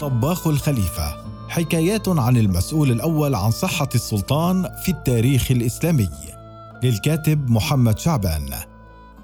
طباخ 0.00 0.46
الخليفة. 0.46 1.16
حكايات 1.48 2.08
عن 2.08 2.36
المسؤول 2.36 2.90
الأول 2.90 3.34
عن 3.34 3.50
صحة 3.50 3.88
السلطان 3.94 4.68
في 4.84 4.88
التاريخ 4.88 5.50
الإسلامي. 5.50 6.08
للكاتب 6.82 7.50
محمد 7.50 7.98
شعبان. 7.98 8.48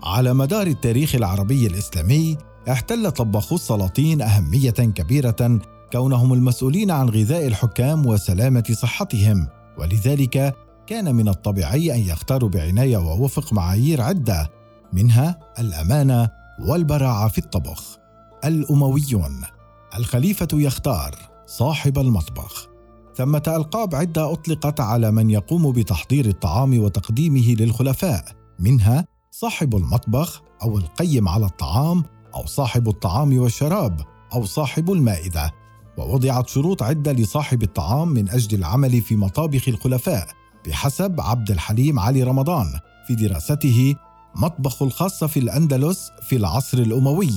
على 0.02 0.34
مدار 0.34 0.66
التاريخ 0.66 1.14
العربي 1.14 1.66
الإسلامي 1.66 2.36
احتل 2.70 3.10
طباخو 3.10 3.54
السلاطين 3.54 4.22
أهمية 4.22 4.70
كبيرة 4.70 5.60
كونهم 5.92 6.32
المسؤولين 6.32 6.90
عن 6.90 7.08
غذاء 7.08 7.46
الحكام 7.46 8.06
وسلامة 8.06 8.64
صحتهم. 8.72 9.46
ولذلك 9.78 10.56
كان 10.86 11.14
من 11.14 11.28
الطبيعي 11.28 11.94
أن 11.94 12.00
يختاروا 12.00 12.48
بعناية 12.48 12.96
ووفق 12.96 13.52
معايير 13.52 14.00
عدة 14.00 14.50
منها 14.92 15.38
الأمانة 15.58 16.28
والبراعة 16.60 17.28
في 17.28 17.38
الطبخ. 17.38 17.98
الأمويون. 18.44 19.55
الخليفة 19.96 20.48
يختار 20.52 21.14
صاحب 21.46 21.98
المطبخ. 21.98 22.68
ثمة 23.16 23.42
ألقاب 23.48 23.94
عدة 23.94 24.32
أطلقت 24.32 24.80
على 24.80 25.10
من 25.10 25.30
يقوم 25.30 25.72
بتحضير 25.72 26.26
الطعام 26.26 26.78
وتقديمه 26.78 27.54
للخلفاء. 27.54 28.24
منها 28.60 29.06
صاحب 29.30 29.76
المطبخ 29.76 30.42
أو 30.62 30.78
القيم 30.78 31.28
على 31.28 31.46
الطعام 31.46 32.04
أو 32.34 32.46
صاحب 32.46 32.88
الطعام 32.88 33.38
والشراب 33.38 34.00
أو 34.32 34.44
صاحب 34.44 34.92
المائدة. 34.92 35.50
ووضعت 35.98 36.48
شروط 36.48 36.82
عدة 36.82 37.12
لصاحب 37.12 37.62
الطعام 37.62 38.08
من 38.08 38.30
أجل 38.30 38.58
العمل 38.58 39.00
في 39.00 39.16
مطابخ 39.16 39.68
الخلفاء 39.68 40.28
بحسب 40.66 41.20
عبد 41.20 41.50
الحليم 41.50 41.98
علي 41.98 42.22
رمضان 42.22 42.66
في 43.06 43.14
دراسته 43.14 43.94
مطبخ 44.36 44.82
الخاصة 44.82 45.26
في 45.26 45.40
الأندلس 45.40 46.10
في 46.28 46.36
العصر 46.36 46.78
الأموي. 46.78 47.30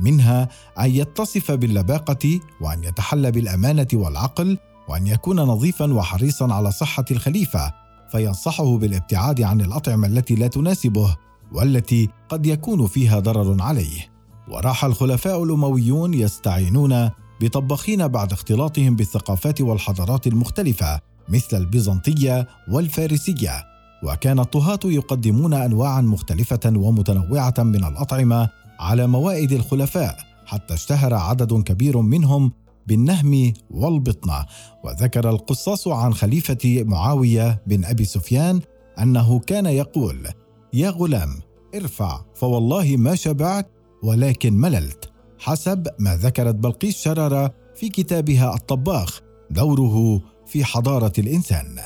منها 0.00 0.48
أن 0.80 0.90
يتصف 0.90 1.52
باللباقة 1.52 2.40
وأن 2.60 2.84
يتحلى 2.84 3.30
بالأمانة 3.30 3.88
والعقل 3.92 4.58
وأن 4.88 5.06
يكون 5.06 5.40
نظيفا 5.40 5.94
وحريصا 5.94 6.54
على 6.54 6.72
صحة 6.72 7.04
الخليفة 7.10 7.72
فينصحه 8.12 8.76
بالابتعاد 8.78 9.42
عن 9.42 9.60
الأطعمة 9.60 10.06
التي 10.06 10.34
لا 10.34 10.46
تناسبه 10.46 11.16
والتي 11.52 12.08
قد 12.28 12.46
يكون 12.46 12.86
فيها 12.86 13.18
ضرر 13.18 13.62
عليه. 13.62 14.08
وراح 14.48 14.84
الخلفاء 14.84 15.44
الأمويون 15.44 16.14
يستعينون 16.14 17.10
بطباخين 17.40 18.08
بعد 18.08 18.32
اختلاطهم 18.32 18.96
بالثقافات 18.96 19.60
والحضارات 19.60 20.26
المختلفة 20.26 21.00
مثل 21.28 21.56
البيزنطية 21.56 22.48
والفارسية. 22.70 23.64
وكان 24.02 24.40
الطهاة 24.40 24.80
يقدمون 24.84 25.54
انواعا 25.54 26.00
مختلفة 26.00 26.60
ومتنوعة 26.66 27.54
من 27.58 27.84
الأطعمة 27.84 28.48
على 28.78 29.06
موائد 29.06 29.52
الخلفاء 29.52 30.16
حتى 30.46 30.74
اشتهر 30.74 31.14
عدد 31.14 31.62
كبير 31.62 32.00
منهم 32.00 32.52
بالنهم 32.86 33.52
والبطنة. 33.70 34.46
وذكر 34.84 35.30
القصاص 35.30 35.88
عن 35.88 36.14
خليفة 36.14 36.84
معاوية 36.86 37.62
بن 37.66 37.84
أبي 37.84 38.04
سفيان 38.04 38.60
أنه 38.98 39.38
كان 39.38 39.66
يقول 39.66 40.28
يا 40.72 40.90
غلام 40.90 41.40
ارفع 41.74 42.20
فوالله 42.34 42.96
ما 42.96 43.14
شبعت 43.14 43.70
ولكن 44.02 44.52
مللت 44.52 45.10
حسب 45.38 45.86
ما 45.98 46.16
ذكرت 46.16 46.54
بلقيس 46.54 46.96
شرر 46.96 47.50
في 47.74 47.88
كتابها 47.88 48.54
الطباخ 48.54 49.20
دوره 49.50 50.20
في 50.46 50.64
حضارة 50.64 51.12
الإنسان. 51.18 51.76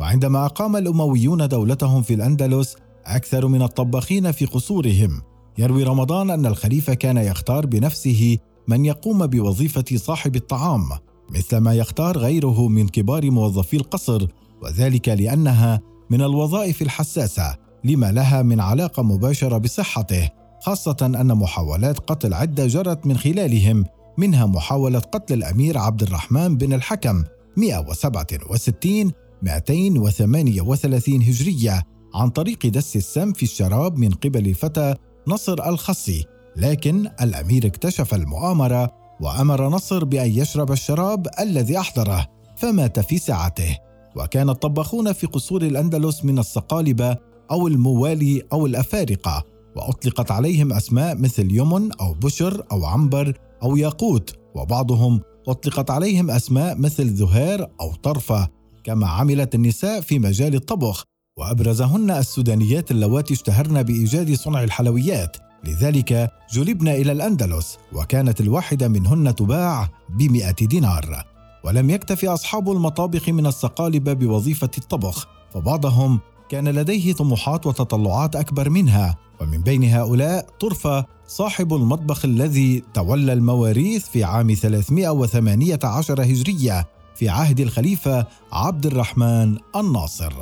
وعندما 0.00 0.44
أقام 0.44 0.76
الأمويون 0.76 1.48
دولتهم 1.48 2.02
في 2.02 2.14
الأندلس 2.14 2.76
أكثر 3.06 3.46
من 3.46 3.62
الطباخين 3.62 4.32
في 4.32 4.46
قصورهم 4.46 5.22
يروي 5.58 5.82
رمضان 5.82 6.30
أن 6.30 6.46
الخليفة 6.46 6.94
كان 6.94 7.16
يختار 7.16 7.66
بنفسه 7.66 8.38
من 8.68 8.84
يقوم 8.84 9.26
بوظيفة 9.26 9.84
صاحب 9.96 10.36
الطعام 10.36 10.88
مثل 11.30 11.56
ما 11.56 11.74
يختار 11.74 12.18
غيره 12.18 12.68
من 12.68 12.88
كبار 12.88 13.30
موظفي 13.30 13.76
القصر 13.76 14.26
وذلك 14.62 15.08
لأنها 15.08 15.80
من 16.10 16.22
الوظائف 16.22 16.82
الحساسة 16.82 17.56
لما 17.84 18.12
لها 18.12 18.42
من 18.42 18.60
علاقة 18.60 19.02
مباشرة 19.02 19.58
بصحته 19.58 20.30
خاصة 20.60 20.96
أن 21.02 21.34
محاولات 21.34 21.98
قتل 21.98 22.34
عدة 22.34 22.66
جرت 22.66 23.06
من 23.06 23.16
خلالهم 23.16 23.84
منها 24.18 24.46
محاولة 24.46 24.98
قتل 24.98 25.34
الأمير 25.34 25.78
عبد 25.78 26.02
الرحمن 26.02 26.56
بن 26.56 26.72
الحكم 26.72 27.24
167 27.56 29.12
238 29.42 31.22
هجرية 31.22 31.82
عن 32.14 32.28
طريق 32.28 32.66
دس 32.66 32.96
السم 32.96 33.32
في 33.32 33.42
الشراب 33.42 33.98
من 33.98 34.10
قبل 34.10 34.46
الفتى 34.48 34.94
نصر 35.28 35.68
الخصي 35.68 36.24
لكن 36.56 37.10
الأمير 37.22 37.66
اكتشف 37.66 38.14
المؤامرة 38.14 38.92
وأمر 39.20 39.68
نصر 39.68 40.04
بأن 40.04 40.30
يشرب 40.30 40.72
الشراب 40.72 41.26
الذي 41.40 41.78
أحضره 41.78 42.26
فمات 42.56 43.00
في 43.00 43.18
ساعته. 43.18 43.78
وكان 44.16 44.50
الطباخون 44.50 45.12
في 45.12 45.26
قصور 45.26 45.62
الأندلس 45.62 46.24
من 46.24 46.38
الصقالبه 46.38 47.16
أو 47.50 47.68
الموالي 47.68 48.42
أو 48.52 48.66
الأفارقة 48.66 49.44
وأطلقت 49.76 50.30
عليهم 50.30 50.72
أسماء 50.72 51.16
مثل 51.16 51.48
يمن 51.50 51.92
أو 51.92 52.14
بشر 52.14 52.64
أو 52.72 52.84
عنبر 52.84 53.38
أو 53.62 53.76
ياقوت 53.76 54.36
وبعضهم 54.54 55.20
أطلقت 55.48 55.90
عليهم 55.90 56.30
أسماء 56.30 56.78
مثل 56.78 57.06
ذهير 57.06 57.66
أو 57.80 57.94
طرفة 57.94 58.48
كما 58.84 59.06
عملت 59.06 59.54
النساء 59.54 60.00
في 60.00 60.18
مجال 60.18 60.54
الطبخ. 60.54 61.04
وأبرزهن 61.36 62.10
السودانيات 62.10 62.90
اللواتي 62.90 63.34
اشتهرن 63.34 63.82
بإيجاد 63.82 64.34
صنع 64.34 64.62
الحلويات. 64.62 65.36
لذلك 65.64 66.30
جلبن 66.52 66.88
إلى 66.88 67.12
الأندلس 67.12 67.78
وكانت 67.92 68.40
الواحدة 68.40 68.88
منهن 68.88 69.34
تباع 69.34 69.88
بمئة 70.08 70.66
دينار. 70.66 71.24
ولم 71.64 71.90
يكتف 71.90 72.24
أصحاب 72.24 72.70
المطابخ 72.70 73.28
من 73.28 73.46
الصقالبه 73.46 74.12
بوظيفة 74.12 74.70
الطبخ 74.78 75.28
فبعضهم 75.54 76.20
كان 76.48 76.68
لديه 76.68 77.12
طموحات 77.12 77.66
وتطلعات 77.66 78.36
أكبر 78.36 78.70
منها. 78.70 79.16
ومن 79.40 79.62
بين 79.62 79.84
هؤلاء 79.84 80.46
طرفه 80.60 81.06
صاحب 81.26 81.74
المطبخ 81.74 82.24
الذي 82.24 82.82
تولى 82.94 83.32
المواريث 83.32 84.08
في 84.08 84.24
عام 84.24 84.54
318 84.54 86.22
هجرية 86.22 86.86
في 87.14 87.28
عهد 87.28 87.60
الخليفة 87.60 88.26
عبد 88.52 88.86
الرحمن 88.86 89.58
الناصر. 89.76 90.32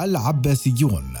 العباسيون 0.00 1.14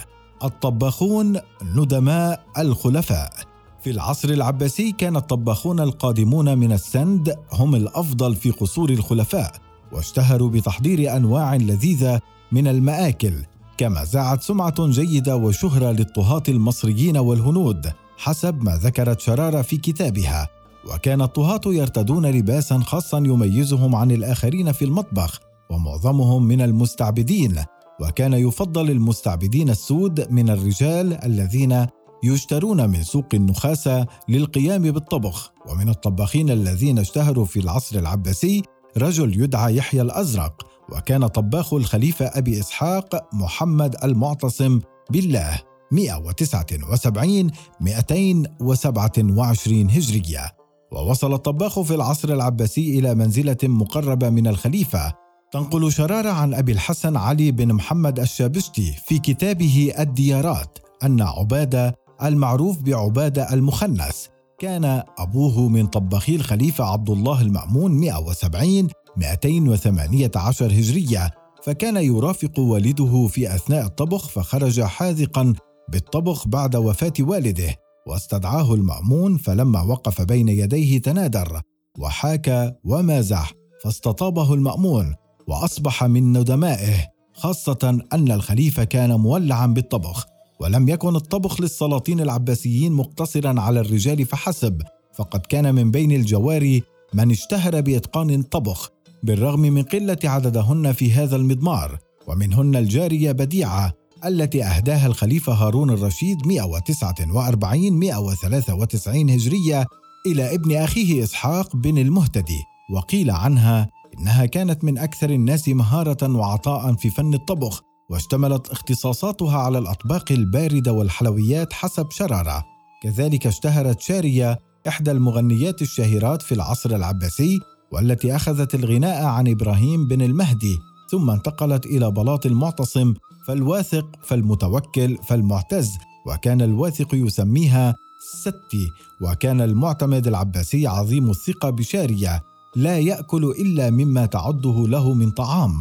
الطباخون 0.44 1.40
ندماء 1.74 2.44
الخلفاء. 2.58 3.32
في 3.80 3.90
العصر 3.90 4.28
العباسي 4.28 4.92
كان 4.92 5.16
الطباخون 5.16 5.80
القادمون 5.80 6.58
من 6.58 6.72
السند 6.72 7.36
هم 7.52 7.74
الأفضل 7.74 8.34
في 8.34 8.50
قصور 8.50 8.90
الخلفاء 8.90 9.52
واشتهروا 9.92 10.50
بتحضير 10.50 11.16
أنواع 11.16 11.56
لذيذة 11.56 12.20
من 12.52 12.68
المآكل 12.68 13.32
كما 13.78 14.04
زاعت 14.04 14.42
سمعة 14.42 14.86
جيدة 14.86 15.36
وشهرة 15.36 15.90
للطهاة 15.90 16.42
المصريين 16.48 17.16
والهنود 17.16 17.92
حسب 18.18 18.62
ما 18.62 18.76
ذكرت 18.76 19.20
شرارة 19.20 19.62
في 19.62 19.76
كتابها. 19.76 20.48
وكان 20.94 21.22
الطهاة 21.22 21.60
يرتدون 21.66 22.26
لباسا 22.26 22.78
خاصا 22.78 23.18
يميزهم 23.18 23.94
عن 23.94 24.10
الآخرين 24.10 24.72
في 24.72 24.84
المطبخ 24.84 25.40
ومعظمهم 25.70 26.42
من 26.42 26.60
المستعبدين. 26.60 27.64
وكان 28.00 28.32
يفضل 28.32 28.90
المستعبدين 28.90 29.70
السود 29.70 30.32
من 30.32 30.50
الرجال 30.50 31.24
الذين 31.24 31.86
يشترون 32.24 32.90
من 32.90 33.02
سوق 33.02 33.26
النخاسة 33.34 34.06
للقيام 34.28 34.82
بالطبخ. 34.82 35.52
ومن 35.70 35.88
الطباخين 35.88 36.50
الذين 36.50 36.98
اشتهروا 36.98 37.44
في 37.44 37.60
العصر 37.60 37.98
العباسي 37.98 38.62
رجل 38.96 39.42
يدعى 39.42 39.76
يحيى 39.76 40.02
الأزرق 40.02 40.66
وكان 40.92 41.26
طباخ 41.26 41.74
الخليفة 41.74 42.26
أبي 42.26 42.60
إسحاق 42.60 43.34
محمد 43.34 43.96
المعتصم 44.04 44.80
بالله 45.10 45.58
179 45.92 47.50
227 47.80 49.90
هجرية. 49.90 50.58
ووصل 50.92 51.34
الطباخ 51.34 51.80
في 51.80 51.94
العصر 51.94 52.28
العباسي 52.28 52.98
إلى 52.98 53.14
منزلة 53.14 53.56
مقربة 53.62 54.30
من 54.30 54.46
الخليفة 54.46 55.12
تنقل 55.52 55.92
شرارة 55.92 56.28
عن 56.28 56.54
أبي 56.54 56.72
الحسن 56.72 57.16
علي 57.16 57.50
بن 57.50 57.72
محمد 57.72 58.20
الشابشتي 58.20 58.92
في 59.06 59.18
كتابه 59.18 59.92
الديارات 59.98 60.78
أن 61.04 61.20
عبادة 61.22 61.94
المعروف 62.22 62.82
بعبادة 62.82 63.52
المخنس 63.52 64.28
كان 64.58 65.02
أبوه 65.18 65.68
من 65.68 65.86
طباخي 65.86 66.36
الخليفة 66.36 66.84
عبد 66.84 67.10
الله 67.10 67.42
المأمون 67.42 67.92
170 67.92 68.88
218 69.16 70.66
هجرية 70.66 71.30
فكان 71.62 71.96
يرافق 71.96 72.58
والده 72.58 73.26
في 73.26 73.54
أثناء 73.54 73.86
الطبخ 73.86 74.28
فخرج 74.28 74.80
حاذقا 74.82 75.54
بالطبخ 75.88 76.48
بعد 76.48 76.76
وفاة 76.76 77.12
والده 77.20 77.74
واستدعاه 78.06 78.74
المأمون 78.74 79.36
فلما 79.36 79.82
وقف 79.82 80.22
بين 80.22 80.48
يديه 80.48 80.98
تنادر 80.98 81.60
وحاك 81.98 82.76
ومازح 82.84 83.52
فاستطابه 83.84 84.54
المأمون. 84.54 85.14
وأصبح 85.48 86.04
من 86.04 86.38
ندمائه 86.38 87.06
خاصة 87.34 88.02
أن 88.12 88.32
الخليفة 88.32 88.84
كان 88.84 89.14
مولعا 89.14 89.66
بالطبخ 89.66 90.26
ولم 90.60 90.88
يكن 90.88 91.16
الطبخ 91.16 91.60
للسلاطين 91.60 92.20
العباسيين 92.20 92.92
مقتصرا 92.92 93.60
على 93.60 93.80
الرجال 93.80 94.24
فحسب 94.24 94.82
فقد 95.14 95.40
كان 95.40 95.74
من 95.74 95.90
بين 95.90 96.12
الجواري 96.12 96.82
من 97.14 97.30
اشتهر 97.30 97.80
بإتقان 97.80 98.30
الطبخ 98.30 98.90
بالرغم 99.22 99.60
من 99.60 99.82
قلة 99.82 100.18
عددهن 100.24 100.92
في 100.92 101.12
هذا 101.12 101.36
المضمار 101.36 101.98
ومنهن 102.26 102.76
الجارية 102.76 103.32
بديعة 103.32 103.92
التي 104.24 104.64
أهداها 104.64 105.06
الخليفة 105.06 105.52
هارون 105.52 105.90
الرشيد 105.90 106.46
149 106.46 107.92
193 107.92 109.30
هجرية 109.30 109.86
إلى 110.26 110.54
ابن 110.54 110.76
أخيه 110.76 111.24
إسحاق 111.24 111.76
بن 111.76 111.98
المهتدي 111.98 112.62
وقيل 112.90 113.30
عنها 113.30 113.88
إنها 114.20 114.46
كانت 114.46 114.84
من 114.84 114.98
أكثر 114.98 115.30
الناس 115.30 115.68
مهارة 115.68 116.36
وعطاء 116.36 116.94
في 116.94 117.10
فن 117.10 117.34
الطبخ 117.34 117.82
واشتملت 118.10 118.68
اختصاصاتها 118.68 119.58
على 119.58 119.78
الأطباق 119.78 120.32
الباردة 120.32 120.92
والحلويات 120.92 121.72
حسب 121.72 122.10
شرارة. 122.10 122.64
كذلك 123.02 123.46
اشتهرت 123.46 124.00
شارية 124.00 124.58
إحدى 124.88 125.10
المغنيات 125.10 125.82
الشهيرات 125.82 126.42
في 126.42 126.52
العصر 126.52 126.90
العباسي 126.90 127.58
والتي 127.92 128.36
أخذت 128.36 128.74
الغناء 128.74 129.24
عن 129.24 129.48
إبراهيم 129.48 130.08
بن 130.08 130.22
المهدي 130.22 130.78
ثم 131.10 131.30
انتقلت 131.30 131.86
إلى 131.86 132.10
بلاط 132.10 132.46
المعتصم 132.46 133.14
فالواثق 133.46 134.06
فالمتوكل 134.22 135.18
فالمعتز 135.28 135.90
وكان 136.26 136.62
الواثق 136.62 137.14
يسميها 137.14 137.94
ستي 138.40 138.88
وكان 139.20 139.60
المعتمد 139.60 140.26
العباسي 140.26 140.86
عظيم 140.86 141.30
الثقة 141.30 141.70
بشارية. 141.70 142.42
لا 142.76 142.98
يأكل 142.98 143.54
إلا 143.58 143.90
مما 143.90 144.26
تعده 144.26 144.88
له 144.88 145.14
من 145.14 145.30
طعام. 145.30 145.80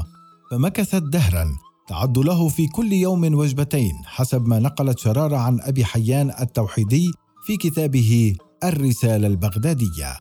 فمكثت 0.51 1.03
دهرا. 1.03 1.55
تعد 1.87 2.17
له 2.17 2.49
في 2.49 2.67
كل 2.67 2.93
يوم 2.93 3.35
وجبتين 3.35 3.93
حسب 4.05 4.47
ما 4.47 4.59
نقلت 4.59 4.99
شرارة 4.99 5.37
عن 5.37 5.59
أبي 5.61 5.85
حيان 5.85 6.31
التوحيدي 6.41 7.11
في 7.45 7.57
كتابه 7.57 8.35
الرسالة 8.63 9.27
البغدادية. 9.27 10.19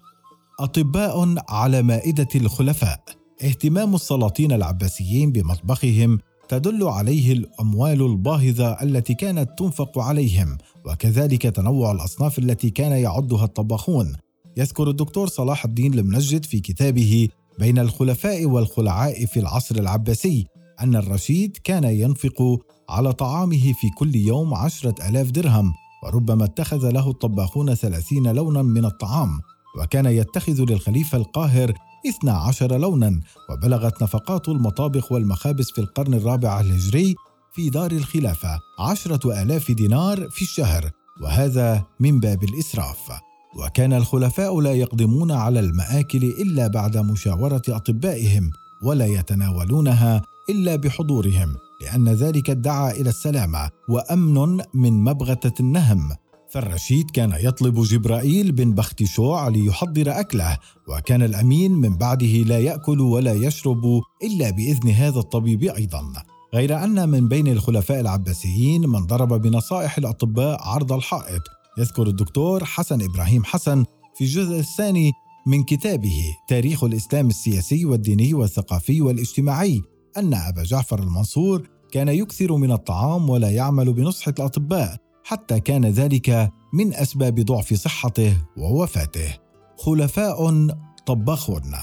أطباء 0.60 1.34
على 1.48 1.82
مائدة 1.82 2.28
الخلفاء. 2.34 3.04
اهتمام 3.44 3.94
السلاطين 3.94 4.52
العباسيين 4.52 5.32
بمطبخهم 5.32 6.18
تدل 6.48 6.88
عليه 6.88 7.32
الأموال 7.32 8.02
الباهظة 8.02 8.68
التي 8.82 9.14
كانت 9.14 9.58
تنفق 9.58 9.98
عليهم 9.98 10.58
وكذلك 10.86 11.42
تنوع 11.42 11.92
الأصناف 11.92 12.38
التي 12.38 12.70
كان 12.70 12.92
يعدها 12.92 13.44
الطباخون. 13.44 14.16
يذكر 14.56 14.90
الدكتور 14.90 15.28
صلاح 15.28 15.64
الدين 15.64 15.94
المنجد 15.94 16.44
في 16.44 16.60
كتابه 16.60 17.28
بين 17.58 17.78
الخلفاء 17.78 18.46
والخلعاء 18.46 19.26
في 19.26 19.40
العصر 19.40 19.74
العباسي 19.76 20.46
أن 20.80 20.96
الرشيد 20.96 21.56
كان 21.64 21.84
ينفق 21.84 22.58
على 22.88 23.12
طعامه 23.12 23.72
في 23.72 23.90
كل 23.98 24.16
يوم 24.16 24.54
عشرة 24.54 25.08
ألاف 25.08 25.30
درهم 25.30 25.72
وربما 26.04 26.44
اتخذ 26.44 26.90
له 26.90 27.10
الطباخون 27.10 27.74
ثلاثين 27.74 28.32
لونا 28.32 28.62
من 28.62 28.84
الطعام 28.84 29.40
وكان 29.78 30.06
يتخذ 30.06 30.64
للخليفة 30.64 31.18
القاهر 31.18 31.72
12 32.08 32.78
لونا 32.78 33.20
وبلغت 33.50 34.02
نفقات 34.02 34.48
المطابخ 34.48 35.12
والمخابز 35.12 35.70
في 35.70 35.80
القرن 35.80 36.14
الرابع 36.14 36.60
الهجري 36.60 37.14
في 37.52 37.70
دار 37.70 37.90
الخلافة 37.90 38.58
عشرة 38.78 39.42
آلاف 39.42 39.70
دينار 39.70 40.28
في 40.30 40.42
الشهر 40.42 40.90
وهذا 41.22 41.84
من 42.00 42.20
باب 42.20 42.44
الإسراف. 42.44 43.10
وكان 43.54 43.92
الخلفاء 43.92 44.60
لا 44.60 44.72
يقدمون 44.72 45.32
على 45.32 45.60
المآكل 45.60 46.24
إلا 46.24 46.66
بعد 46.66 46.96
مشاورة 46.96 47.62
أطبائهم 47.68 48.50
ولا 48.82 49.06
يتناولونها 49.06 50.22
إلا 50.50 50.76
بحضورهم 50.76 51.56
لأن 51.80 52.08
ذلك 52.08 52.50
ادعى 52.50 53.00
إلى 53.00 53.08
السلامة 53.08 53.70
وأمن 53.88 54.60
من 54.74 55.04
مبغتة 55.04 55.60
النهم. 55.60 56.10
فالرشيد 56.50 57.10
كان 57.10 57.32
يطلب 57.40 57.82
جبرائيل 57.82 58.52
بن 58.52 58.74
بختشوع 58.74 59.48
ليحضر 59.48 60.20
أكله 60.20 60.58
وكان 60.88 61.22
الأمين 61.22 61.72
من 61.72 61.96
بعده 61.96 62.26
لا 62.26 62.58
يأكل 62.58 63.00
ولا 63.00 63.32
يشرب 63.32 64.00
إلا 64.22 64.50
بإذن 64.50 64.90
هذا 64.90 65.18
الطبيب 65.18 65.64
أيضا. 65.64 66.12
غير 66.54 66.84
أن 66.84 67.08
من 67.08 67.28
بين 67.28 67.48
الخلفاء 67.48 68.00
العباسيين 68.00 68.88
من 68.88 69.06
ضرب 69.06 69.42
بنصائح 69.42 69.98
الأطباء 69.98 70.62
عرض 70.62 70.92
الحائط 70.92 71.42
يذكر 71.78 72.06
الدكتور 72.06 72.64
حسن 72.64 73.02
إبراهيم 73.02 73.44
حسن 73.44 73.84
في 74.14 74.24
الجزء 74.24 74.58
الثاني 74.58 75.12
من 75.46 75.62
كتابه 75.62 76.36
تاريخ 76.48 76.84
الإسلام 76.84 77.26
السياسي 77.26 77.84
والديني 77.84 78.34
والثقافي 78.34 79.00
والاجتماعي 79.00 79.82
أن 80.16 80.34
أبا 80.34 80.62
جعفر 80.62 80.98
المنصور 80.98 81.68
كان 81.92 82.08
يكثر 82.08 82.56
من 82.56 82.72
الطعام 82.72 83.30
ولا 83.30 83.50
يعمل 83.50 83.92
بنصح 83.92 84.28
الأطباء 84.28 84.96
حتى 85.24 85.60
كان 85.60 85.86
ذلك 85.86 86.52
من 86.72 86.94
أسباب 86.94 87.40
ضعف 87.40 87.74
صحته 87.74 88.36
ووفاته. 88.56 89.34
خلفاء 89.78 90.68
طباخون. 91.06 91.74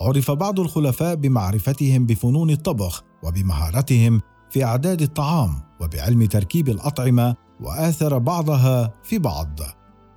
عرف 0.00 0.30
بعض 0.30 0.60
الخلفاء 0.60 1.14
بمعرفتهم 1.14 2.06
بفنون 2.06 2.50
الطبخ 2.50 3.02
وبمهارتهم 3.22 4.20
في 4.50 4.64
أعداد 4.64 5.02
الطعام 5.02 5.62
وبعلم 5.80 6.24
تركيب 6.24 6.68
الأطعمة 6.68 7.36
وآثر 7.60 8.18
بعضها 8.18 8.92
في 9.02 9.18
بعض. 9.18 9.60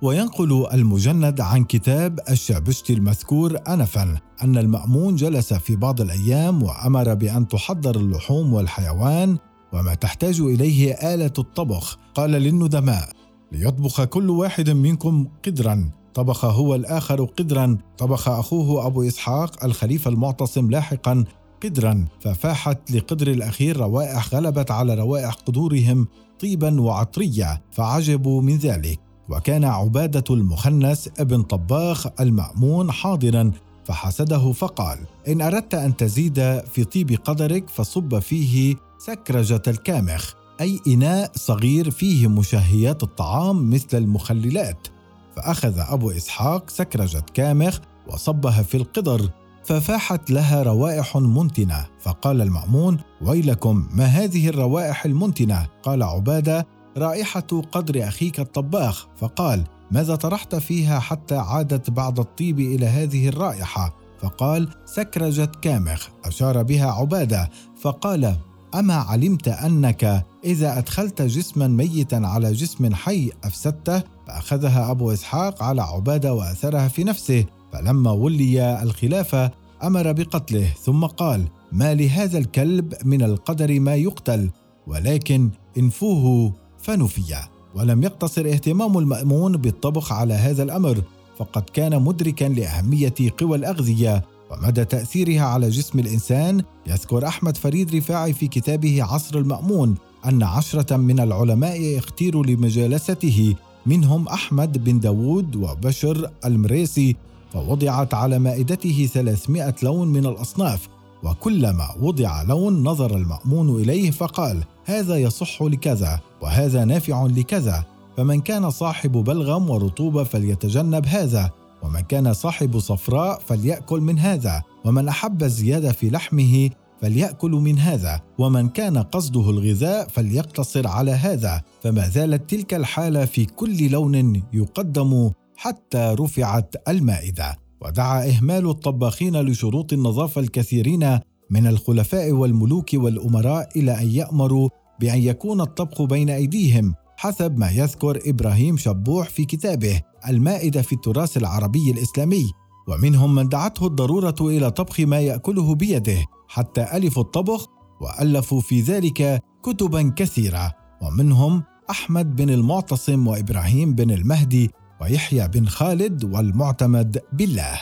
وينقل 0.02 0.66
المجند 0.72 1.40
عن 1.40 1.64
كتاب 1.64 2.20
الشابشتي 2.30 2.92
المذكور 2.92 3.58
انفا 3.68 4.18
أن 4.44 4.58
المأمون 4.58 5.16
جلس 5.16 5.54
في 5.54 5.76
بعض 5.76 6.00
الأيام 6.00 6.62
وأمر 6.62 7.14
بأن 7.14 7.48
تحضر 7.48 7.96
اللحوم 7.96 8.52
والحيوان 8.52 9.38
وما 9.72 9.94
تحتاج 9.94 10.40
إليه 10.40 10.92
آلة 10.92 11.32
الطبخ. 11.38 11.98
قال 12.14 12.30
للندماء 12.30 13.08
ليطبخ 13.52 14.04
كل 14.04 14.30
واحد 14.30 14.70
منكم 14.70 15.26
قدرا. 15.46 15.90
طبخ 16.14 16.44
هو 16.44 16.74
الآخر 16.74 17.24
قدرا. 17.24 17.78
طبخ 17.98 18.28
أخوه 18.28 18.86
أبو 18.86 19.02
إسحاق 19.02 19.64
الخليفة 19.64 20.10
المعتصم 20.10 20.70
لاحقا 20.70 21.24
قدرا. 21.64 22.06
ففاحت 22.20 22.90
لقدر 22.90 23.28
الأخير 23.28 23.76
روائح 23.76 24.34
غلبت 24.34 24.70
على 24.70 24.94
روائح 24.94 25.34
قدورهم 25.34 26.08
طيبا 26.40 26.80
وعطريه 26.80 27.62
فعجبوا 27.70 28.42
من 28.42 28.56
ذلك. 28.56 29.00
وكان 29.28 29.64
عبادة 29.64 30.24
المخنس 30.34 31.10
ابن 31.18 31.42
طباخ 31.42 32.06
المأمون 32.20 32.92
حاضرا 32.92 33.52
فحسده 33.84 34.52
فقال 34.52 34.98
إن 35.28 35.40
أردت 35.40 35.74
أن 35.74 35.96
تزيد 35.96 36.60
في 36.60 36.84
طيب 36.84 37.18
قدرك 37.24 37.70
فصب 37.70 38.18
فيه 38.18 38.76
سكرجة 38.98 39.62
الكامخ 39.68 40.34
أي 40.60 40.80
إناء 40.86 41.30
صغير 41.34 41.90
فيه 41.90 42.26
مشهيات 42.28 43.02
الطعام 43.02 43.70
مثل 43.70 43.98
المخللات. 43.98 44.88
فأخذ 45.36 45.78
أبو 45.78 46.10
إسحاق 46.10 46.70
سكرجة 46.70 47.24
كامخ 47.34 47.78
وصبها 48.08 48.62
في 48.62 48.76
القدر 48.76 49.30
ففاحت 49.70 50.30
لها 50.30 50.62
روائح 50.62 51.16
منتنة. 51.16 51.86
فقال 52.00 52.42
المأمون 52.42 52.98
ويلكم 53.22 53.88
ما 53.92 54.04
هذه 54.04 54.48
الروائح 54.48 55.04
المنتنة؟ 55.04 55.66
قال 55.82 56.02
عبادة 56.02 56.66
رائحة 56.96 57.62
قدر 57.72 58.08
أخيك 58.08 58.40
الطباخ. 58.40 59.06
فقال 59.16 59.64
ماذا 59.90 60.14
طرحت 60.14 60.54
فيها 60.54 60.98
حتى 60.98 61.36
عادت 61.36 61.90
بعض 61.90 62.20
الطيب 62.20 62.60
إلى 62.60 62.86
هذه 62.86 63.28
الرائحة؟ 63.28 63.96
فقال 64.20 64.68
سكرجة 64.84 65.50
كامخ. 65.62 66.08
أشار 66.24 66.62
بها 66.62 66.92
عبادة. 66.92 67.50
فقال 67.82 68.36
أما 68.74 68.94
علمت 68.94 69.48
أنك 69.48 70.26
إذا 70.44 70.78
أدخلت 70.78 71.22
جسما 71.22 71.68
ميتا 71.68 72.16
على 72.16 72.52
جسم 72.52 72.94
حي 72.94 73.30
افسدته 73.44 74.02
فأخذها 74.26 74.90
أبو 74.90 75.12
إسحاق 75.12 75.62
على 75.62 75.82
عبادة 75.82 76.34
وأثرها 76.34 76.88
في 76.88 77.04
نفسه. 77.04 77.44
فلما 77.72 78.10
ولي 78.10 78.82
الخلافه 78.82 79.59
أمر 79.82 80.12
بقتله 80.12 80.66
ثم 80.82 81.04
قال 81.04 81.48
ما 81.72 81.94
لهذا 81.94 82.38
الكلب 82.38 82.94
من 83.04 83.22
القدر 83.22 83.80
ما 83.80 83.94
يقتل 83.94 84.50
ولكن 84.86 85.50
انفوه 85.78 86.52
فنفي 86.78 87.34
ولم 87.74 88.02
يقتصر 88.02 88.46
اهتمام 88.46 88.98
المأمون 88.98 89.56
بالطبخ 89.56 90.12
على 90.12 90.34
هذا 90.34 90.62
الأمر 90.62 91.02
فقد 91.38 91.62
كان 91.62 92.02
مدركا 92.02 92.44
لأهمية 92.44 93.14
قوى 93.38 93.56
الأغذية 93.56 94.24
ومدى 94.50 94.84
تأثيرها 94.84 95.42
على 95.42 95.68
جسم 95.68 95.98
الإنسان. 95.98 96.62
يذكر 96.86 97.26
أحمد 97.26 97.56
فريد 97.56 97.94
رفاعي 97.94 98.32
في 98.32 98.48
كتابه 98.48 99.02
عصر 99.02 99.38
المأمون 99.38 99.94
أن 100.24 100.42
عشرة 100.42 100.96
من 100.96 101.20
العلماء 101.20 101.98
اختيروا 101.98 102.44
لمجالسته 102.44 103.54
منهم 103.86 104.28
أحمد 104.28 104.84
بن 104.84 105.00
داود 105.00 105.56
وبشر 105.56 106.30
المريسي 106.44 107.16
فوضعت 107.52 108.14
على 108.14 108.38
مائدته 108.38 109.08
300 109.14 109.74
لون 109.82 110.08
من 110.08 110.26
الأصناف 110.26 110.88
وكلما 111.22 111.88
وضع 112.00 112.42
لون 112.42 112.82
نظر 112.82 113.16
المأمون 113.16 113.82
إليه 113.82 114.10
فقال 114.10 114.64
هذا 114.84 115.16
يصح 115.16 115.62
لكذا 115.62 116.20
وهذا 116.42 116.84
نافع 116.84 117.26
لكذا. 117.26 117.84
فمن 118.16 118.40
كان 118.40 118.70
صاحب 118.70 119.12
بلغم 119.12 119.70
ورطوبة 119.70 120.24
فليتجنب 120.24 121.06
هذا 121.06 121.50
ومن 121.82 122.00
كان 122.00 122.32
صاحب 122.32 122.78
صفراء 122.78 123.40
فليأكل 123.46 124.00
من 124.00 124.18
هذا 124.18 124.62
ومن 124.84 125.08
أحب 125.08 125.42
الزيادة 125.42 125.92
في 125.92 126.10
لحمه 126.10 126.70
فليأكل 127.02 127.50
من 127.50 127.78
هذا 127.78 128.20
ومن 128.38 128.68
كان 128.68 128.98
قصده 128.98 129.50
الغذاء 129.50 130.08
فليقتصر 130.08 130.86
على 130.86 131.10
هذا. 131.10 131.62
فما 131.82 132.08
زالت 132.08 132.50
تلك 132.50 132.74
الحالة 132.74 133.24
في 133.24 133.44
كل 133.44 133.90
لون 133.90 134.42
يقدم 134.52 135.30
حتى 135.60 136.16
رفعت 136.20 136.74
المائدة 136.88 137.56
ودعا 137.80 138.28
إهمال 138.28 138.70
الطباخين 138.70 139.40
لشروط 139.40 139.92
النظافة 139.92 140.40
الكثيرين 140.40 141.18
من 141.50 141.66
الخلفاء 141.66 142.32
والملوك 142.32 142.90
والأمراء 142.94 143.68
إلى 143.76 144.00
أن 144.00 144.06
يأمروا 144.06 144.68
بأن 145.00 145.18
يكون 145.18 145.60
الطبخ 145.60 146.02
بين 146.02 146.30
أيديهم 146.30 146.94
حسب 147.16 147.58
ما 147.58 147.70
يذكر 147.70 148.20
إبراهيم 148.26 148.76
شبوح 148.76 149.28
في 149.28 149.44
كتابه 149.44 150.00
المائدة 150.28 150.82
في 150.82 150.92
التراث 150.92 151.36
العربي 151.36 151.90
الإسلامي. 151.90 152.44
ومنهم 152.88 153.34
من 153.34 153.48
دعته 153.48 153.86
الضرورة 153.86 154.36
إلى 154.40 154.70
طبخ 154.70 155.00
ما 155.00 155.20
يأكله 155.20 155.74
بيده 155.74 156.24
حتى 156.48 156.96
ألفوا 156.96 157.22
الطبخ 157.22 157.66
وألفوا 158.00 158.60
في 158.60 158.80
ذلك 158.80 159.42
كتبا 159.62 160.12
كثيرة. 160.16 160.72
ومنهم 161.02 161.62
أحمد 161.90 162.36
بن 162.36 162.50
المعتصم 162.50 163.26
وإبراهيم 163.26 163.94
بن 163.94 164.10
المهدي 164.10 164.70
ويحيى 165.00 165.48
بن 165.48 165.66
خالد 165.66 166.24
والمعتمد 166.24 167.22
بالله. 167.32 167.80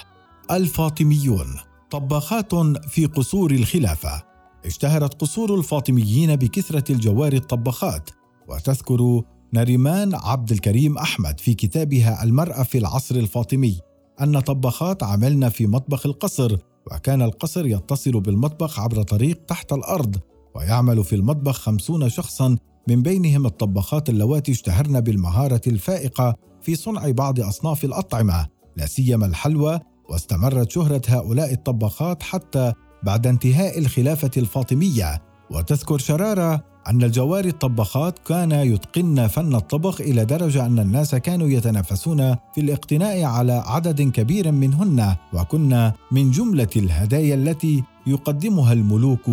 الفاطميون 0.50 1.46
طباخات 1.90 2.54
في 2.88 3.06
قصور 3.06 3.50
الخلافة. 3.50 4.22
اشتهرت 4.64 5.20
قصور 5.20 5.54
الفاطميين 5.54 6.36
بكثرة 6.36 6.92
الجوار 6.92 7.32
الطباخات. 7.32 8.10
وتذكر 8.48 9.22
نريمان 9.54 10.14
عبد 10.14 10.52
الكريم 10.52 10.98
أحمد 10.98 11.40
في 11.40 11.54
كتابها 11.54 12.22
المرأة 12.24 12.62
في 12.62 12.78
العصر 12.78 13.14
الفاطمي. 13.14 13.78
أن 14.20 14.40
طباخات 14.40 15.02
عملن 15.02 15.48
في 15.48 15.66
مطبخ 15.66 16.06
القصر 16.06 16.56
وكان 16.92 17.22
القصر 17.22 17.66
يتصل 17.66 18.20
بالمطبخ 18.20 18.80
عبر 18.80 19.02
طريق 19.02 19.44
تحت 19.44 19.72
الأرض. 19.72 20.16
ويعمل 20.54 21.04
في 21.04 21.14
المطبخ 21.14 21.58
خمسون 21.58 22.08
شخصا. 22.08 22.56
من 22.88 23.02
بينهم 23.02 23.46
الطباخات 23.46 24.08
اللواتي 24.08 24.52
اشتهرن 24.52 25.00
بالمهارة 25.00 25.60
الفائقة 25.66 26.34
في 26.68 26.74
صنع 26.74 27.10
بعض 27.10 27.40
أصناف 27.40 27.84
الأطعمة 27.84 28.46
لا 28.76 28.86
سيما 28.86 29.26
الحلوى 29.26 29.80
واستمرت 30.08 30.70
شهرة 30.70 31.02
هؤلاء 31.08 31.52
الطباخات 31.52 32.22
حتى 32.22 32.72
بعد 33.02 33.26
انتهاء 33.26 33.78
الخلافة 33.78 34.30
الفاطمية. 34.36 35.22
وتذكر 35.50 35.98
شرارة 35.98 36.64
أن 36.88 37.02
الجواري 37.02 37.48
الطباخات 37.48 38.18
كان 38.18 38.52
يتقن 38.52 39.26
فن 39.26 39.54
الطبخ 39.54 40.00
إلى 40.00 40.24
درجة 40.24 40.66
أن 40.66 40.78
الناس 40.78 41.14
كانوا 41.14 41.48
يتنافسون 41.48 42.34
في 42.34 42.60
الاقتناء 42.60 43.22
على 43.22 43.62
عدد 43.66 44.02
كبير 44.02 44.52
منهن. 44.52 45.16
وكنا 45.32 45.94
من 46.12 46.30
جملة 46.30 46.70
الهدايا 46.76 47.34
التي 47.34 47.84
يقدمها 48.06 48.72
الملوك 48.72 49.28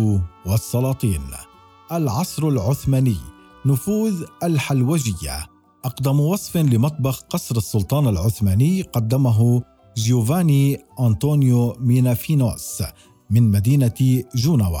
والسلاطين. 0.46 1.22
العصر 1.92 2.48
العثماني 2.48 3.16
نفوذ 3.66 4.24
الحلوجية. 4.42 5.55
أقدم 5.86 6.20
وصف 6.20 6.56
لمطبخ 6.56 7.20
قصر 7.20 7.56
السلطان 7.56 8.08
العثماني 8.08 8.82
قدمه 8.82 9.62
جيوفاني 9.96 10.78
أنطونيو 11.00 11.76
مينافينوس 11.80 12.82
من 13.30 13.50
مدينة 13.50 14.24
جونوا 14.34 14.78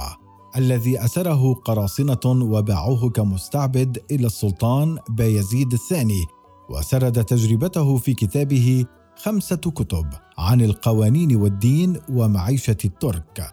الذي 0.56 1.04
أسره 1.04 1.54
قراصنة 1.54 2.20
وباعوه 2.24 3.10
كمستعبد 3.10 3.98
إلى 4.10 4.26
السلطان 4.26 4.98
بايزيد 5.08 5.72
الثاني 5.72 6.24
وسرد 6.70 7.24
تجربته 7.24 7.96
في 7.96 8.14
كتابه 8.14 8.84
خمسة 9.16 9.56
كتب 9.56 10.06
عن 10.38 10.60
القوانين 10.60 11.36
والدين 11.36 12.00
ومعيشة 12.10 12.76
الترك. 12.84 13.50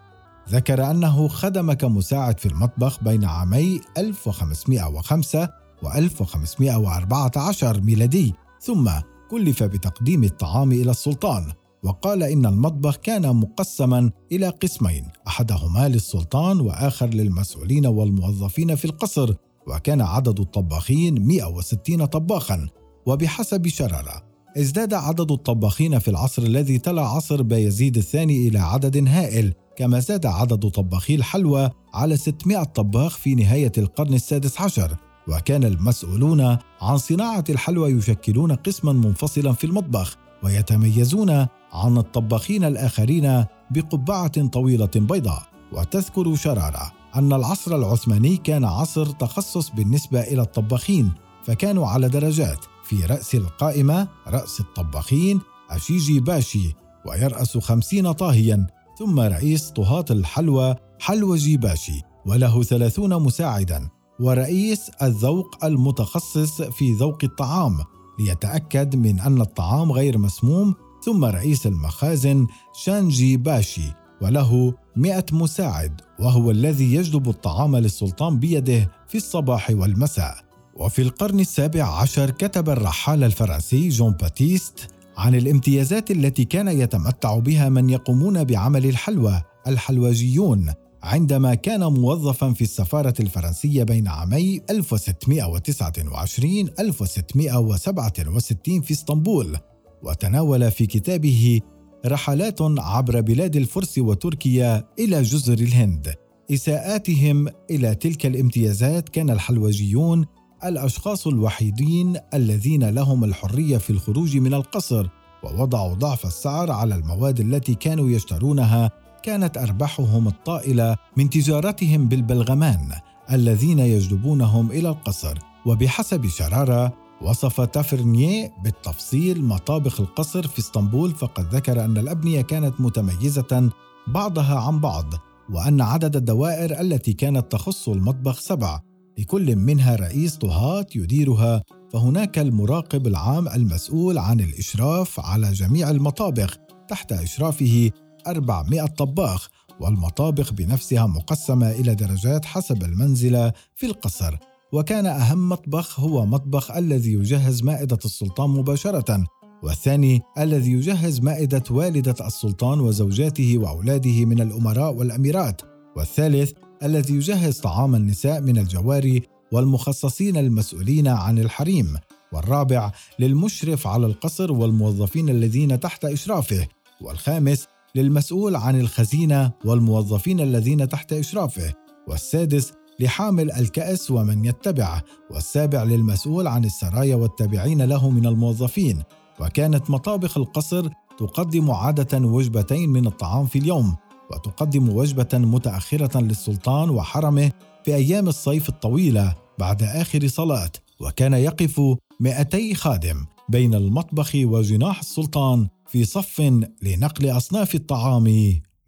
ذكر 0.50 0.92
أنه 0.92 1.28
خدم 1.28 1.74
كمساعد 1.74 2.40
في 2.40 2.46
المطبخ 2.46 3.04
بين 3.04 3.26
عامي 3.26 3.82
1505 3.98 5.63
و 5.84 5.88
1514 5.88 7.82
ميلادي. 7.82 8.34
ثم 8.62 8.90
كلف 9.32 9.64
بتقديم 9.64 10.24
الطعام 10.24 10.72
إلى 10.72 10.92
السلطان 10.92 11.52
وقال 11.84 12.24
إن 12.24 12.46
المطبخ 12.46 12.96
كان 12.96 13.36
مقسما 13.36 14.12
إلى 14.32 14.50
قسمين 14.50 15.04
أحدهما 15.28 15.88
للسلطان 15.88 16.62
وآخر 16.62 17.08
للمسؤولين 17.08 17.86
والموظفين 17.86 18.76
في 18.76 18.86
القصر 18.86 19.34
وكان 19.68 20.02
عدد 20.02 20.40
الطباخين 20.40 21.28
160 21.28 22.06
طباخا. 22.06 22.68
وبحسب 23.06 23.68
شرارة 23.68 24.24
ازداد 24.58 24.94
عدد 24.94 25.32
الطباخين 25.32 26.00
في 26.00 26.08
العصر 26.08 26.42
الذي 26.44 26.78
تلا 26.78 27.02
عصر 27.02 27.42
بايزيد 27.42 27.98
الثاني 27.98 28.48
إلى 28.48 28.60
عدد 28.60 29.08
هائل 29.08 29.54
كما 29.76 30.00
زاد 30.00 30.26
عدد 30.26 30.70
طباخي 30.70 31.16
الحلوى 31.16 31.70
على 31.94 32.18
600 32.18 32.64
طباخ 32.64 33.18
في 33.18 33.36
نهاية 33.36 33.72
القرن 33.78 34.14
السادس 34.14 34.62
عشر. 34.62 34.98
وكان 35.28 35.64
المسؤولون 35.64 36.58
عن 36.82 36.98
صناعة 36.98 37.44
الحلوى 37.50 37.92
يشكلون 37.92 38.52
قسما 38.52 38.94
منفصلا 38.94 39.54
في 39.54 39.64
المطبخ 39.64 40.18
ويتميزون 40.44 41.30
عن 41.74 41.98
الطباخين 41.98 42.64
الآخرين 42.64 43.46
بقبعة 43.72 44.48
طويلة 44.48 44.90
بيضاء. 44.96 45.44
وتذكر 45.72 46.36
شرارة 46.36 46.92
أن 47.16 47.34
العصر 47.34 47.76
العثماني 47.76 48.38
كان 48.38 48.66
عصر 48.66 49.06
تخصص 49.06 49.70
بالنسبة 49.70 50.22
إلى 50.22 50.42
الطباخين 50.42 51.12
فكانوا 51.44 51.88
على 51.88 52.10
درجات. 52.10 52.66
في 52.84 53.06
رأس 53.06 53.36
القائمة 53.36 54.08
رأس 54.28 54.60
الطباخين 54.60 55.40
أشيجي 55.70 56.20
باشي 56.20 56.76
ويرأس 57.06 57.58
خمسين 57.58 58.12
طاهيا 58.12 58.68
ثم 59.00 59.20
رئيس 59.20 59.70
طهاة 59.70 60.06
الحلوى 60.10 60.76
حلوجي 61.00 61.58
باشي 61.58 62.02
وله 62.26 62.64
ثلاثون 62.64 63.24
مساعدا. 63.24 63.90
ورئيس 64.24 64.92
الذوق 65.02 65.66
المتخصص 65.66 66.62
في 66.62 66.94
ذوق 66.94 67.18
الطعام 67.24 67.80
ليتأكد 68.20 68.96
من 68.96 69.20
أن 69.20 69.42
الطعام 69.42 69.92
غير 69.92 70.18
مسموم 70.18 70.76
ثم 71.06 71.26
رئيس 71.26 71.68
المخازن 71.68 72.48
شانجي 72.74 73.38
باشي 73.38 73.94
وله 74.22 74.74
مئة 74.96 75.26
مساعد 75.32 76.02
وهو 76.20 76.52
الذي 76.52 76.94
يجلب 76.94 77.30
الطعام 77.30 77.76
للسلطان 77.76 78.40
بيده 78.40 78.92
في 79.08 79.18
الصباح 79.18 79.70
والمساء. 79.70 80.36
وفي 80.76 81.02
القرن 81.02 81.40
السابع 81.40 81.84
عشر 81.84 82.30
كتب 82.30 82.70
الرحال 82.70 83.24
الفرنسي 83.24 83.90
جون 83.90 84.12
باتيست 84.12 84.88
عن 85.18 85.36
الامتيازات 85.36 86.12
التي 86.12 86.46
كان 86.46 86.68
يتمتع 86.68 87.40
بها 87.40 87.70
من 87.70 87.90
يقومون 87.90 88.44
بعمل 88.44 88.86
الحلوى 88.86 89.42
الحلواجيون. 89.68 90.74
عندما 91.04 91.56
كان 91.56 91.84
موظفا 91.84 92.54
في 92.54 92.62
السفارة 92.62 93.14
الفرنسية 93.20 93.84
بين 93.84 94.08
عامي 94.08 94.62
1629 94.70 96.70
1667 96.80 98.82
في 98.82 98.92
اسطنبول 98.92 99.58
وتناول 100.04 100.72
في 100.72 100.86
كتابه 100.86 101.62
رحلات 102.06 102.62
عبر 102.62 103.22
بلاد 103.22 103.56
الفرس 103.56 103.98
وتركيا 103.98 104.84
إلى 105.00 105.22
جزر 105.22 105.54
الهند. 105.54 106.14
إساءاتهم 106.52 107.48
إلى 107.72 107.96
تلك 107.96 108.26
الامتيازات 108.26 109.10
كان 109.10 109.30
الحلوجيون 109.30 110.26
الأشخاص 110.66 111.28
الوحيدين 111.28 112.18
الذين 112.34 112.90
لهم 112.90 113.24
الحرية 113.24 113.78
في 113.78 113.90
الخروج 113.90 114.38
من 114.38 114.54
القصر 114.54 115.08
ووضعوا 115.44 115.94
ضعف 115.94 116.26
السعر 116.26 116.72
على 116.72 116.96
المواد 116.96 117.40
التي 117.40 117.76
كانوا 117.76 118.10
يشترونها 118.10 118.92
كانت 119.24 119.58
أرباحهم 119.58 120.28
الطائلة 120.28 120.96
من 121.18 121.30
تجارتهم 121.30 122.08
بالبلغمان 122.08 122.92
الذين 123.32 123.80
يجلبونهم 123.80 124.72
إلى 124.72 124.90
القصر 124.90 125.38
وبحسب 125.66 126.28
شرارة 126.28 126.94
وصف 127.22 127.62
تافرنيه 127.62 128.54
بالتفصيل 128.64 129.44
مطابخ 129.44 130.00
القصر 130.02 130.48
في 130.48 130.60
إسطنبول 130.60 131.12
فقد 131.12 131.56
ذكر 131.56 131.86
أن 131.86 131.98
الأبنية 131.98 132.42
كانت 132.42 132.82
متميزة 132.82 133.70
بعضها 134.08 134.60
عن 134.60 134.80
بعض 134.80 135.14
وأن 135.50 135.82
عدد 135.82 136.16
الدوائر 136.16 136.82
التي 136.82 137.14
كانت 137.14 137.52
تخص 137.52 137.90
المطبخ 137.90 138.40
سبع 138.40 138.80
لكل 139.18 139.56
منها 139.56 139.96
رئيس 139.96 140.38
طهاة 140.38 140.86
يديرها 140.96 141.64
فهناك 141.94 142.40
المراقب 142.40 143.08
العام 143.08 143.48
المسؤول 143.48 144.18
عن 144.18 144.40
الإشراف 144.40 145.20
على 145.20 145.52
جميع 145.52 145.90
المطابخ 145.90 146.58
تحت 146.88 147.12
إشرافه 147.12 147.92
400 148.28 148.86
طباخ 148.86 149.50
والمطابخ 149.80 150.54
بنفسها 150.54 151.06
مقسمة 151.06 151.72
إلى 151.72 151.96
درجات 151.96 152.46
حسب 152.46 152.84
المنزلة 152.84 153.54
في 153.76 153.86
القصر. 153.86 154.38
وكان 154.74 155.06
أهم 155.06 155.50
مطبخ 155.50 156.00
هو 156.00 156.26
مطبخ 156.26 156.72
الذي 156.72 157.14
يجهز 157.14 157.64
مائدة 157.64 158.00
السلطان 158.06 158.50
مباشرة 158.50 159.26
والثاني 159.64 160.22
الذي 160.38 160.72
يجهز 160.72 161.20
مائدة 161.20 161.64
والدة 161.72 162.28
السلطان 162.28 162.80
وزوجاته 162.80 163.58
وأولاده 163.58 164.26
من 164.26 164.42
الأمراء 164.42 164.94
والأميرات 164.94 165.62
والثالث 165.96 166.52
الذي 166.84 167.14
يجهز 167.16 167.60
طعام 167.60 167.96
النساء 167.96 168.42
من 168.42 168.58
الجواري 168.58 169.22
والمخصصين 169.52 170.38
المسؤولين 170.38 171.08
عن 171.08 171.40
الحريم 171.40 171.98
والرابع 172.34 172.92
للمشرف 173.20 173.88
على 173.88 174.06
القصر 174.06 174.52
والموظفين 174.52 175.30
الذين 175.30 175.80
تحت 175.80 176.06
إشرافه 176.06 176.68
والخامس 177.02 177.68
للمسؤول 177.96 178.56
عن 178.56 178.80
الخزينة 178.80 179.52
والموظفين 179.66 180.40
الذين 180.40 180.90
تحت 180.90 181.14
إشرافه 181.14 181.74
والسادس 182.08 182.74
لحامل 183.00 183.52
الكأس 183.52 184.12
ومن 184.12 184.46
يتبعه 184.46 185.04
والسابع 185.32 185.84
للمسؤول 185.84 186.48
عن 186.48 186.66
السرايا 186.66 187.16
والتابعين 187.16 187.82
له 187.82 188.10
من 188.10 188.26
الموظفين. 188.26 189.04
وكانت 189.40 189.90
مطابخ 189.90 190.38
القصر 190.38 190.90
تقدم 191.20 191.72
عادة 191.72 192.28
وجبتين 192.28 192.90
من 192.90 193.08
الطعام 193.08 193.46
في 193.46 193.60
اليوم 193.60 193.96
وتقدم 194.32 194.90
وجبة 194.90 195.30
متأخرة 195.34 196.20
للسلطان 196.20 196.90
وحرمه 196.90 197.52
في 197.86 197.96
أيام 197.96 198.28
الصيف 198.28 198.70
الطويلة 198.70 199.36
بعد 199.60 199.84
آخر 199.84 200.28
صلاة 200.28 200.72
وكان 201.00 201.34
يقف 201.34 201.82
200 202.20 202.74
خادم 202.74 203.26
بين 203.50 203.76
المطبخ 203.76 204.32
وجناح 204.36 205.00
السلطان 205.00 205.68
في 205.94 206.06
صف 206.06 206.42
لنقل 206.82 207.38
أصناف 207.38 207.76
الطعام 207.76 208.24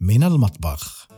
من 0.00 0.22
المطبخ. 0.22 1.08